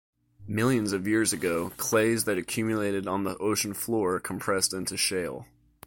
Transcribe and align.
Millions 0.47 0.93
of 0.93 1.05
years 1.07 1.31
ago, 1.31 1.71
clays 1.77 2.23
that 2.23 2.39
accumulated 2.39 3.05
on 3.07 3.23
the 3.23 3.37
ocean 3.37 3.71
floor 3.71 4.19
compressed 4.19 4.73
into 4.73 4.97
shale. 4.97 5.45